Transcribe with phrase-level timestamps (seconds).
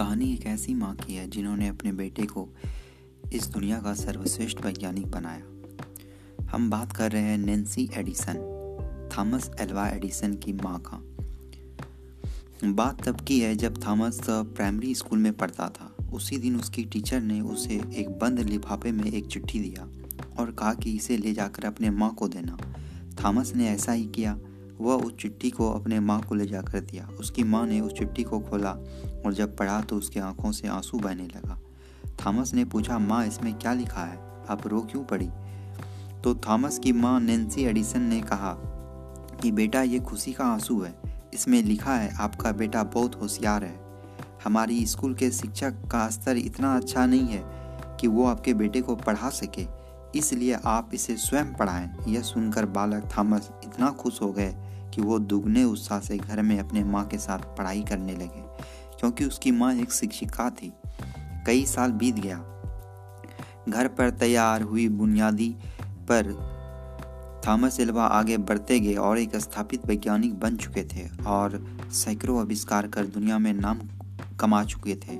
[0.00, 2.48] ऐसी माँ की है जिन्होंने अपने बेटे को
[3.32, 5.42] इस दुनिया का सर्वश्रेष्ठ वैज्ञानिक बनाया।
[6.50, 8.34] हम बात कर रहे हैं Nancy Edison,
[9.18, 11.04] Thomas Alva Edison की माँ का।
[12.72, 17.20] बात तब की है जब थॉमस प्राइमरी स्कूल में पढ़ता था। उसी दिन उसकी टीचर
[17.20, 19.88] ने उसे एक बंद लिफाफे में एक चिट्ठी दिया
[20.38, 22.58] और कहा कि इसे ले जाकर अपने माँ को देना।
[23.24, 24.38] थॉमस ने ऐसा ही किया।
[24.80, 28.22] वह उस चिट्ठी को अपने माँ को ले जाकर दिया। उसकी माँ ने उस चिट्ठी
[28.22, 28.70] को खोला
[29.26, 31.60] और जब पढ़ा तो उसकी आँखों से आँसू बहने लगा।
[32.26, 34.16] थॉमस ने पूछा, माँ, इसमें क्या लिखा है?
[34.48, 35.30] आप रो क्यों पड़ी?
[36.24, 38.54] तो थॉमस की माँ नैन्सी एडिसन ने कहा
[39.42, 40.94] कि, बेटा, ये खुशी का आँसू है।
[41.34, 43.80] इसमें लिखा है, आपका बेटा बहुत होशियार है।
[44.44, 47.42] हमारी स्कूल के शिक्षक का स्तर इतना अच्छा नहीं है
[48.00, 49.66] कि वो आपके बेटे को पढ़ा सके।
[50.18, 54.54] इसलिए आप इसे स्वयं पढ़ाएँ। यह सुनकर बालक थॉमस इतना खुश हो गए
[54.94, 58.42] कि वो दुगने उत्साह से घर में अपने माँ के साथ पढ़ाई करने लगे,
[58.98, 60.72] क्योंकि उसकी माँ एक शिक्षिका थी।
[61.46, 62.38] कई साल बीत गया।
[63.68, 65.54] घर पर तैयार हुई बुनियादी
[66.10, 66.32] पर
[67.46, 71.58] थॉमस एल्वा आगे बढ़ते गए और एक स्थापित वैज्ञानिक बन चुके थे और
[71.92, 73.80] सैकड़ों आविष्कार कर दुनिया में नाम
[74.40, 75.16] कमा चुके थे।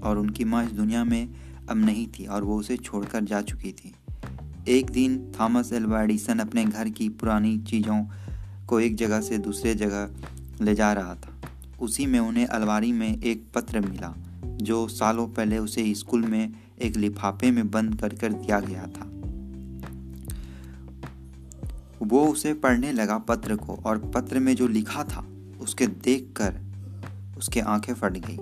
[0.00, 1.28] और उनकी माँ इस दुनिया में
[1.70, 3.94] अब नहीं थी और वो उसे छोड़कर जा चुकी थी।
[4.68, 8.00] एक दिन थॉमस एल्वा एडिसन अपने घर की पुरानी चीज़ों
[8.66, 10.10] को एक जगह से दूसरे जगह
[10.60, 11.40] ले जा रहा था।
[11.80, 16.96] उसी में उन्हें अलमारी में एक पत्र मिला, जो सालों पहले उसे स्कूल में एक
[16.96, 19.10] लिफाफे में बंद कर कर दिया गया था।
[22.02, 25.26] वो उसे पढ़ने लगा पत्र को और पत्र में जो लिखा था,
[25.60, 26.60] उसके देख कर
[27.38, 28.38] उसके आँखें फट गई।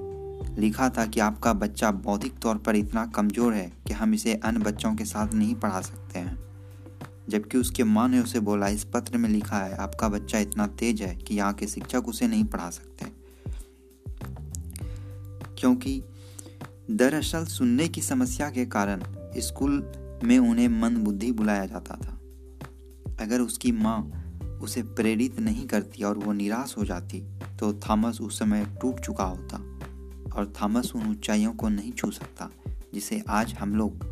[0.61, 4.61] लिखा था कि आपका बच्चा बौद्धिक तौर पर इतना कमज़ोर है कि हम इसे अन्य
[4.61, 6.52] बच्चों के साथ नहीं पढ़ा सकते हैं।
[7.29, 11.03] जबकि उसके माँ ने उसे बोला, इस पत्र में लिखा है, आपका बच्चा इतना तेज
[11.03, 13.07] है कि यहाँ के शिक्षक उसे नहीं पढ़ा सकते।
[15.59, 16.03] क्योंकि
[16.91, 19.03] दरअसल सुनने की समस्या के कारण
[19.39, 19.93] स्कूल
[20.25, 22.19] में उन्हें मंद बुद्धि बुलाया जाता था।
[23.21, 24.19] अगर उसकी माँ
[24.63, 27.21] उसे प्रेरित नहीं करती और वो निराश हो जाती
[27.59, 29.57] तो थॉमस उस समय टूट चुका होता
[30.37, 32.51] और थॉमस उन ऊंचाइयों को नहीं छू सकता,
[32.95, 34.05] जिसे आज हम लोग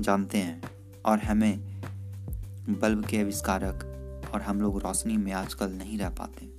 [0.00, 0.62] जानते हैं
[1.06, 1.73] और हमें
[2.70, 6.53] बल्ब के आविष्कारक और हम लोग रोशनी में आजकल नहीं रह पाते।